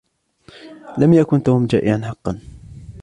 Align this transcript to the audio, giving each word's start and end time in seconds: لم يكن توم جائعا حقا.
لم 0.97 1.13
يكن 1.13 1.43
توم 1.43 1.67
جائعا 1.67 2.01
حقا. 2.05 2.39